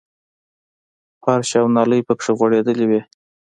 فرش 1.21 1.51
او 1.61 1.67
نالۍ 1.75 2.01
پکې 2.07 2.29
غړېدلې 2.39 2.85
وې. 2.89 3.01